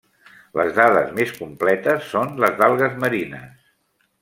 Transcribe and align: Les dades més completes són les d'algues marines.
Les 0.59 0.71
dades 0.77 1.11
més 1.19 1.33
completes 1.41 2.09
són 2.15 2.33
les 2.45 2.59
d'algues 2.63 2.99
marines. 3.07 3.57